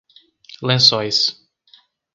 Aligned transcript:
Lençóis 0.67 1.21